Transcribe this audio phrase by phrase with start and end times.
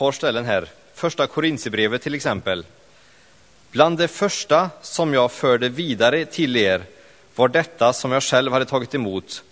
[0.00, 0.68] par ställen här.
[0.94, 2.64] Första Korintierbrevet till exempel.
[3.70, 6.82] Bland det första som jag förde vidare till er
[7.34, 9.42] var detta som jag själv hade tagit emot,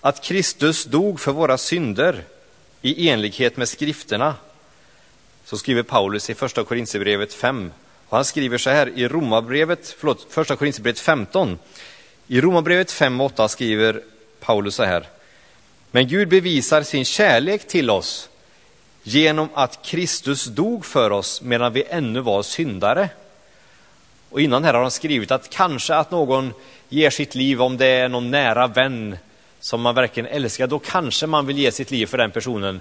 [0.00, 2.24] att Kristus dog för våra synder
[2.80, 4.34] i enlighet med skrifterna.
[5.44, 7.72] Så skriver Paulus i första Korintierbrevet 5.
[8.08, 11.58] Och han skriver så här i Romarbrevet, förlåt, första Korintierbrevet 15.
[12.26, 14.02] I Romarbrevet 5 och 8 skriver
[14.40, 15.08] Paulus så här.
[15.90, 18.28] Men Gud bevisar sin kärlek till oss
[19.02, 23.08] genom att Kristus dog för oss medan vi ännu var syndare.
[24.30, 26.52] Och innan här har han skrivit att kanske att någon
[26.88, 29.16] ger sitt liv om det är någon nära vän
[29.60, 32.80] som man verkligen älskar, då kanske man vill ge sitt liv för den personen.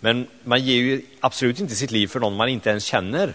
[0.00, 3.34] Men man ger ju absolut inte sitt liv för någon man inte ens känner.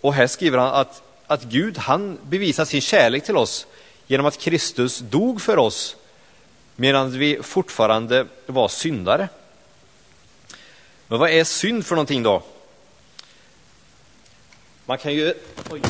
[0.00, 3.66] Och här skriver han att, att Gud, han bevisar sin kärlek till oss
[4.06, 5.96] genom att Kristus dog för oss
[6.76, 9.28] medan vi fortfarande var syndare.
[11.12, 12.42] Men vad är synd för någonting då?
[14.86, 15.34] Man kan ju...
[15.70, 15.80] Oj.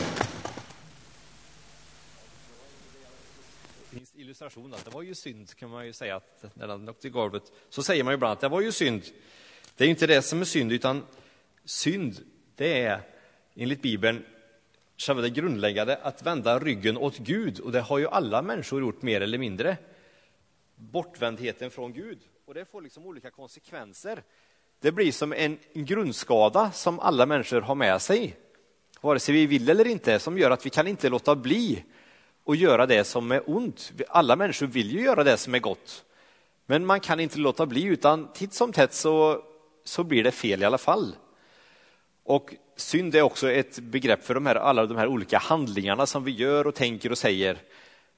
[3.90, 6.88] Det finns illustration att det var ju synd, kan man ju säga, att när den
[6.88, 9.02] åkte i golvet, så säger man ju ibland att det var ju synd.
[9.76, 11.06] Det är inte det som är synd, utan
[11.64, 12.16] synd,
[12.56, 13.00] det är
[13.54, 14.24] enligt Bibeln
[14.96, 17.60] själva det grundläggande, att vända ryggen åt Gud.
[17.60, 19.76] Och det har ju alla människor gjort mer eller mindre.
[20.76, 22.18] Bortvändheten från Gud.
[22.44, 24.22] Och det får liksom olika konsekvenser.
[24.82, 28.36] Det blir som en grundskada som alla människor har med sig,
[29.00, 31.84] vare sig vi vill eller inte, som gör att vi kan inte låta bli
[32.46, 33.92] att göra det som är ont.
[34.08, 36.04] Alla människor vill ju göra det som är gott,
[36.66, 39.42] men man kan inte låta bli, utan titt som tätt så,
[39.84, 41.16] så blir det fel i alla fall.
[42.24, 46.24] Och synd är också ett begrepp för de här, alla de här olika handlingarna som
[46.24, 47.58] vi gör och tänker och säger.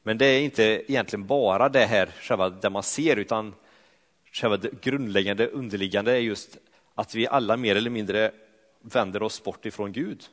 [0.03, 3.55] Men det är inte egentligen bara det här, själva det man ser, utan
[4.35, 6.57] själva det grundläggande, underliggande är just
[6.95, 8.33] att vi alla mer eller mindre
[8.81, 10.29] vänder oss bort ifrån Gud.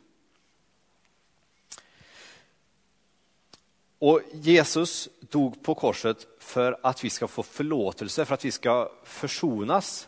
[3.99, 8.91] Och Jesus dog på korset för att vi ska få förlåtelse, för att vi ska
[9.03, 10.07] försonas.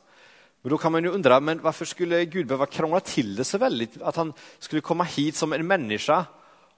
[0.62, 3.58] Men då kan man ju undra, men varför skulle Gud behöva krångla till det så
[3.58, 4.02] väldigt?
[4.02, 6.26] Att han skulle komma hit som en människa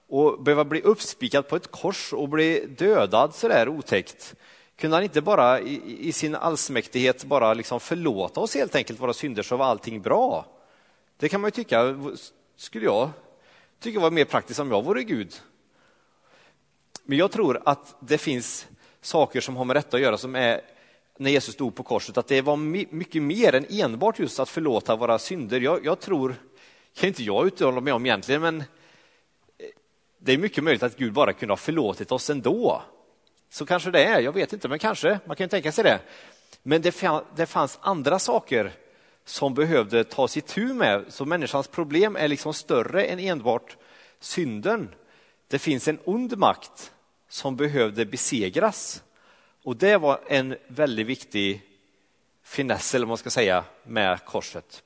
[0.08, 4.34] och behöva bli uppspikad på ett kors och bli dödad så där otäckt.
[4.76, 9.12] Kunde han inte bara i, i sin allsmäktighet bara liksom förlåta oss helt enkelt våra
[9.12, 10.46] synder så var allting bra?
[11.16, 11.98] Det kan man ju tycka,
[12.56, 13.10] skulle jag
[13.80, 15.34] tycka var mer praktiskt om jag vore Gud.
[17.04, 18.66] Men jag tror att det finns
[19.00, 20.60] saker som har med detta att göra som är
[21.18, 22.56] när Jesus stod på korset, att det var
[22.94, 25.60] mycket mer än enbart just att förlåta våra synder.
[25.60, 26.34] Jag, jag tror,
[26.94, 28.64] kan inte jag uttala mig om egentligen, men
[30.18, 32.82] det är mycket möjligt att Gud bara kunde ha förlåtit oss ändå.
[33.50, 36.00] Så kanske det är, jag vet inte, men kanske, man kan ju tänka sig det.
[36.62, 37.02] Men det,
[37.36, 38.72] det fanns andra saker
[39.24, 43.76] som behövde tas itu med, så människans problem är liksom större än enbart
[44.20, 44.94] synden.
[45.48, 46.92] Det finns en ond makt
[47.28, 49.02] som behövde besegras.
[49.62, 51.62] Och det var en väldigt viktig
[52.42, 54.82] finess, eller vad man ska säga, med korset.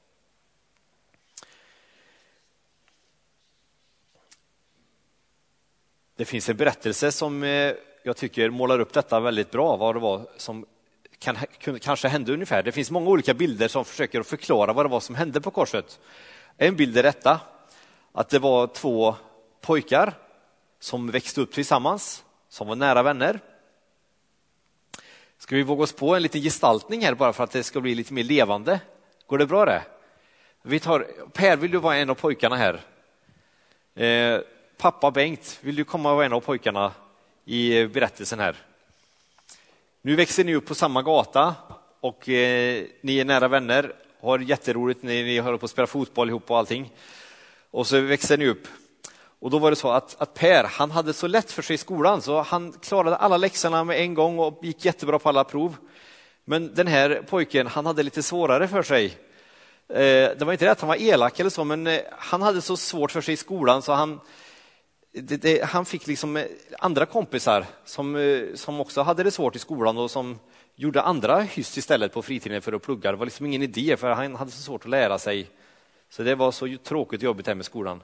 [6.16, 7.74] Det finns en berättelse som eh,
[8.10, 10.66] jag tycker målar upp detta väldigt bra, vad det var som
[11.18, 11.36] kan,
[11.80, 12.62] kanske hände ungefär.
[12.62, 16.00] Det finns många olika bilder som försöker förklara vad det var som hände på korset.
[16.56, 17.40] En bild är detta,
[18.12, 19.14] att det var två
[19.60, 20.14] pojkar
[20.80, 23.40] som växte upp tillsammans, som var nära vänner.
[25.38, 27.94] Ska vi våga oss på en liten gestaltning här bara för att det ska bli
[27.94, 28.80] lite mer levande?
[29.26, 29.82] Går det bra det?
[30.62, 32.80] Vi tar, per, vill du vara en av pojkarna här?
[34.04, 34.40] Eh,
[34.78, 36.92] pappa Bengt, vill du komma och vara en av pojkarna
[37.50, 38.56] i berättelsen här?
[40.02, 41.54] Nu växer ni upp på samma gata
[42.00, 46.28] och eh, ni är nära vänner, har jätteroligt, ni, ni håller på att spela fotboll
[46.28, 46.92] ihop och allting.
[47.70, 48.68] Och så växer ni upp
[49.40, 51.78] och då var det så att, att, Per, han hade så lätt för sig i
[51.78, 55.76] skolan så han klarade alla läxorna med en gång och gick jättebra på alla prov.
[56.44, 59.04] Men den här pojken, han hade lite svårare för sig.
[59.88, 62.60] Eh, det var inte det att han var elak eller så, men eh, han hade
[62.60, 64.20] så svårt för sig i skolan så han,
[65.12, 66.44] det, det, han fick liksom eh,
[66.78, 70.38] andra kompisar som, eh, som också hade det svårt i skolan och som
[70.74, 73.10] gjorde andra hyss istället på fritiden för att plugga.
[73.10, 75.46] Det var liksom ingen idé för han hade så svårt att lära sig.
[76.10, 78.00] Så det var så tråkigt och jobbigt här med skolan.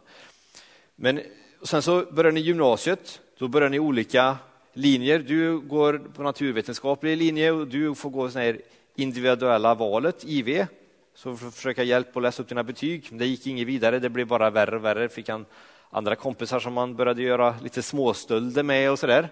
[0.96, 1.20] Men
[1.62, 4.36] sen så började ni gymnasiet, då började ni olika
[4.72, 5.18] linjer.
[5.18, 8.60] Du går på naturvetenskaplig linje och du får gå sån här
[8.94, 10.66] individuella valet, IV,
[11.14, 13.08] så för att försöka hjälpa och läsa upp dina betyg.
[13.10, 15.08] Det gick inget vidare, det blev bara värre och värre.
[15.08, 15.46] Fick han
[15.90, 19.28] andra kompisar som man började göra lite småstölder med och sådär.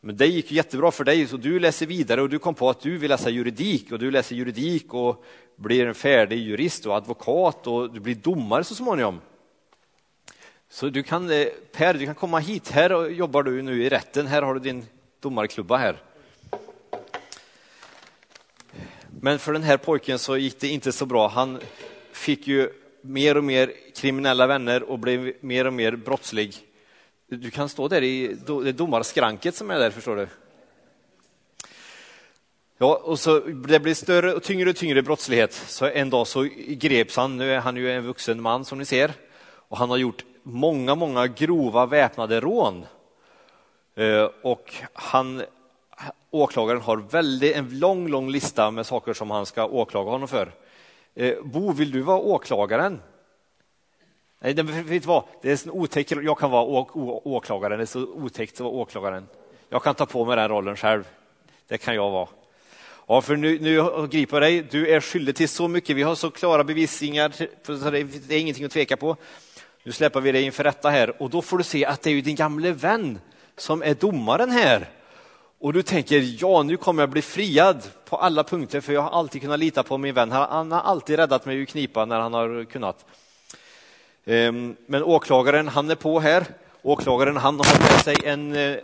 [0.00, 2.80] Men det gick jättebra för dig, så du läser vidare och du kom på att
[2.80, 5.24] du vill läsa juridik och du läser juridik och
[5.56, 9.20] blir en färdig jurist och advokat och du blir domare så småningom.
[10.68, 12.70] Så du kan, eh, Per, du kan komma hit.
[12.70, 14.26] Här jobbar du nu i rätten.
[14.26, 14.86] Här har du din
[15.20, 16.02] domarklubba här.
[19.20, 21.28] Men för den här pojken så gick det inte så bra.
[21.28, 21.58] Han
[22.12, 22.70] fick ju
[23.06, 26.54] mer och mer kriminella vänner och blev mer och mer brottslig.
[27.26, 30.28] Du kan stå där i det domarskranket som är där, förstår du.
[32.78, 35.52] Ja, och så det blir större och tyngre och tyngre brottslighet.
[35.52, 38.84] Så en dag så greps han, nu är han ju en vuxen man som ni
[38.84, 39.12] ser,
[39.68, 42.86] och han har gjort många, många grova väpnade rån.
[43.94, 45.42] Eh, och han,
[46.30, 50.52] åklagaren har väldigt, en lång, lång lista med saker som han ska åklaga honom för.
[51.14, 53.02] Eh, Bo, vill du vara åklagaren?
[54.40, 55.24] Nej, vet vad?
[55.42, 56.10] Det är så otäckt.
[56.10, 57.78] Jag kan vara å, åklagaren.
[57.78, 59.28] Det är så otäckt att vara åklagaren.
[59.68, 61.08] Jag kan ta på mig den rollen själv.
[61.68, 62.28] Det kan jag vara.
[63.06, 64.62] Ja, för nu, nu griper jag dig.
[64.70, 65.96] Du är skyldig till så mycket.
[65.96, 67.32] Vi har så klara bevisningar.
[68.26, 69.16] Det är ingenting att tveka på.
[69.82, 72.14] Nu släpper vi dig inför rätta här och då får du se att det är
[72.14, 73.20] ju din gamle vän
[73.56, 74.88] som är domaren här.
[75.64, 79.10] Och du tänker, ja nu kommer jag bli friad på alla punkter för jag har
[79.10, 80.30] alltid kunnat lita på min vän.
[80.32, 83.04] Han har alltid räddat mig ur knipa när han har kunnat.
[84.24, 86.46] Ehm, men åklagaren, han är på här.
[86.82, 88.76] Åklagaren, han har med sig en, eh,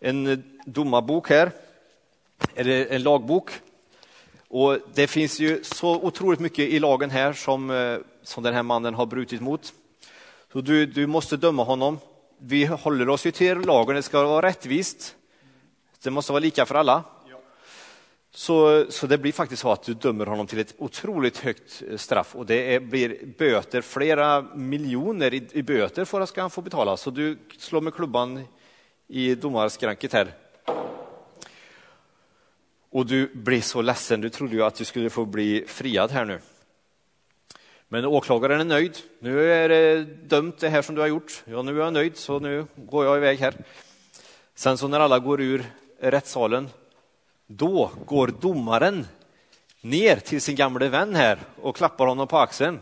[0.00, 1.50] en domarbok här,
[2.54, 3.50] eller en lagbok.
[4.48, 8.62] Och det finns ju så otroligt mycket i lagen här som, eh, som den här
[8.62, 9.72] mannen har brutit mot.
[10.52, 11.98] Så du, du måste döma honom.
[12.38, 15.14] Vi håller oss ju till lagen, det ska vara rättvist.
[16.02, 17.04] Det måste vara lika för alla.
[18.30, 21.96] Så, så det blir faktiskt så att du dömer honom till ett otroligt högt eh,
[21.96, 26.50] straff och det är, blir böter, flera miljoner i, i böter för att ska han
[26.50, 26.96] få betala.
[26.96, 28.44] Så du slår med klubban
[29.08, 30.34] i domarskranket här.
[32.90, 36.24] Och du blir så ledsen, du trodde ju att du skulle få bli friad här
[36.24, 36.40] nu.
[37.88, 38.98] Men åklagaren är nöjd.
[39.18, 41.42] Nu är det dömt det här som du har gjort.
[41.44, 43.54] Ja, nu är jag nöjd, så nu går jag iväg här.
[44.54, 45.64] Sen så när alla går ur
[46.00, 46.68] rättssalen,
[47.46, 49.06] då går domaren
[49.80, 52.80] ner till sin gamle vän här och klappar honom på axeln.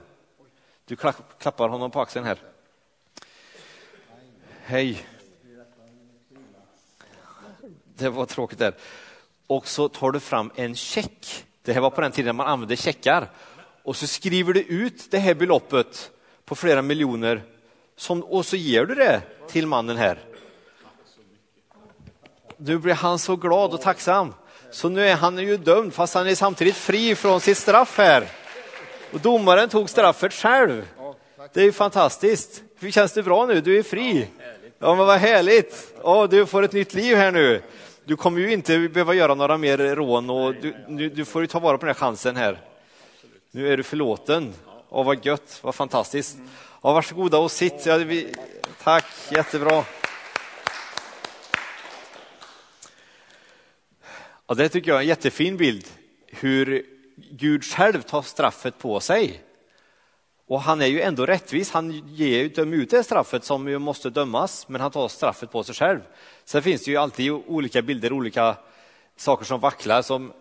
[0.84, 0.96] Du
[1.38, 2.38] klappar honom på axeln här.
[4.62, 5.06] Hej.
[7.94, 8.74] Det var tråkigt där.
[9.46, 11.44] Och så tar du fram en check.
[11.62, 13.30] Det här var på den tiden man använde checkar
[13.82, 16.10] och så skriver du ut det här beloppet
[16.44, 17.42] på flera miljoner
[17.96, 20.18] som, och så ger du det till mannen här.
[22.56, 24.34] Nu blir han så glad och tacksam.
[24.70, 28.28] Så nu är han ju dömd fast han är samtidigt fri från sitt straff här.
[29.12, 30.88] Och domaren tog straffet själv.
[31.52, 32.62] Det är ju fantastiskt.
[32.80, 33.60] Hur känns det bra nu?
[33.60, 34.28] Du är fri.
[34.78, 35.94] Ja, men vad härligt.
[36.02, 37.62] Ja, du får ett nytt liv här nu.
[38.04, 40.54] Du kommer ju inte behöva göra några mer rån och
[40.88, 42.60] du, du får ju ta vara på den här chansen här.
[43.50, 44.54] Nu är du förlåten.
[44.90, 46.36] Ja, vad gött, vad fantastiskt.
[46.82, 47.86] Ja, varsågoda och sitt.
[47.86, 48.34] Ja, vi...
[48.84, 49.84] Tack, jättebra.
[54.48, 55.86] Ja, det tycker jag är en jättefin bild,
[56.26, 56.86] hur
[57.30, 59.42] Gud själv tar straffet på sig.
[60.46, 64.10] Och han är ju ändå rättvis, han ger, dömer ut det straffet som ju måste
[64.10, 66.00] dömas, men han tar straffet på sig själv.
[66.44, 68.56] Sen finns det ju alltid olika bilder, olika
[69.16, 70.32] saker som vacklar, som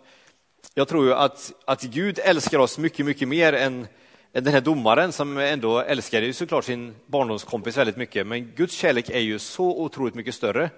[0.74, 3.88] jag tror ju att, att Gud älskar oss mycket, mycket mer än,
[4.34, 8.28] än den här domaren som ändå älskar ju såklart sin barndomskompis väldigt mycket.
[8.28, 10.70] Men Guds kärlek är ju så otroligt mycket större.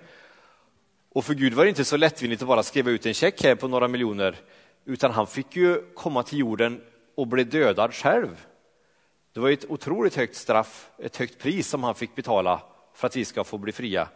[1.18, 3.56] Och för Gud var det inte så lättvindigt att bara skriva ut en check här
[3.56, 4.36] på några miljoner,
[4.86, 6.82] utan han fick ju komma till jorden
[7.16, 8.46] och bli dödad själv.
[9.34, 12.62] Det var ett otroligt högt straff, ett högt pris som han fick betala
[12.94, 14.08] för att vi ska få bli fria.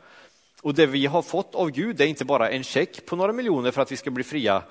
[0.62, 3.72] Och det vi har fått av Gud är inte bara en check på några miljoner
[3.72, 4.63] för att vi ska bli fria,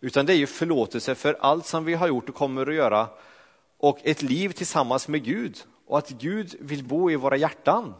[0.00, 3.08] utan det är ju förlåtelse för allt som vi har gjort och kommer att göra
[3.78, 7.94] och ett liv tillsammans med Gud och att Gud vill bo i våra hjärtan.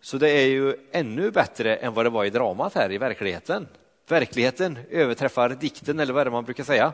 [0.00, 3.68] Så det är ju ännu bättre än vad det var i dramat här i verkligheten.
[4.08, 6.92] Verkligheten överträffar dikten eller vad är det man brukar säga.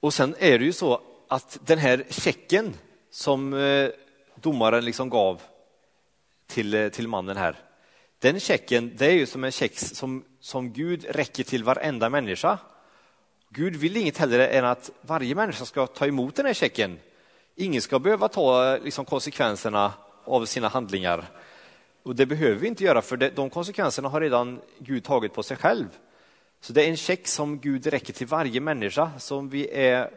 [0.00, 2.74] Och sen är det ju så att den här checken
[3.10, 3.90] som eh,
[4.34, 5.42] domaren liksom gav
[6.46, 7.56] till, eh, till mannen här,
[8.18, 12.58] den checken, det är ju som en check som, som Gud räcker till varenda människa.
[13.48, 16.98] Gud vill inget hellre än att varje människa ska ta emot den här checken.
[17.56, 19.92] Ingen ska behöva ta liksom, konsekvenserna
[20.24, 21.24] av sina handlingar.
[22.02, 25.56] Och det behöver vi inte göra, för de konsekvenserna har redan Gud tagit på sig
[25.56, 25.86] själv.
[26.60, 30.10] Så det är en check som Gud räcker till varje människa, som vi, är,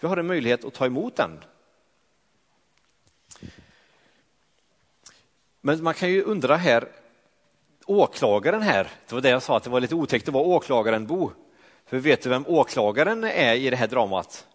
[0.00, 1.40] vi har en möjlighet att ta emot den.
[5.60, 6.88] Men man kan ju undra här,
[7.86, 11.06] åklagaren här, det var det jag sa att det var lite otäckt att vara åklagaren
[11.06, 11.30] Bo.
[11.86, 14.46] För vet du vem åklagaren är i det här dramat?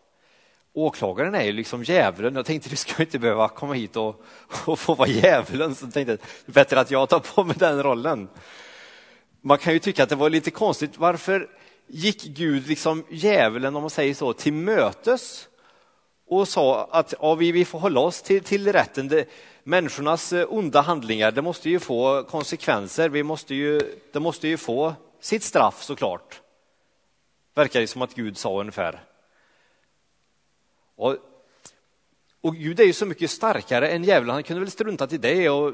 [0.78, 2.36] Åklagaren är ju liksom djävulen.
[2.36, 4.24] Jag tänkte du ska inte behöva komma hit och,
[4.66, 7.56] och få vara djävulen, så jag tänkte det är bättre att jag tar på mig
[7.60, 8.28] den rollen.
[9.42, 10.98] Man kan ju tycka att det var lite konstigt.
[10.98, 11.50] Varför
[11.88, 15.48] gick Gud liksom djävulen, om man säger så, till mötes
[16.28, 19.08] och sa att ja, vi, vi får hålla oss till, till rätten.
[19.08, 19.26] Det,
[19.64, 23.10] människornas eh, onda handlingar, det måste ju få konsekvenser.
[23.10, 23.82] Vi måste ju,
[24.14, 26.42] det måste ju få sitt straff såklart.
[27.56, 29.04] Verkar det som att Gud sa ungefär.
[30.98, 31.16] Och,
[32.42, 34.34] och Gud är ju så mycket starkare än djävulen.
[34.34, 35.74] Han kunde väl struntat i det och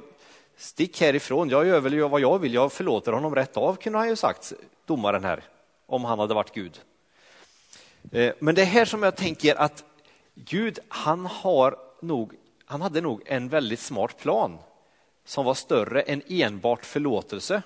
[0.57, 1.49] stick härifrån.
[1.49, 2.53] Jag gör väl vad jag vill.
[2.53, 4.53] Jag förlåter honom rätt av, kunde han ju sagt,
[4.85, 5.43] domaren här,
[5.85, 6.81] om han hade varit Gud.
[8.11, 9.83] Eh, men det är här som jag tänker att
[10.35, 12.33] Gud, han, har nog,
[12.65, 14.57] han hade nog en väldigt smart plan
[15.25, 17.61] som var större än enbart förlåtelse.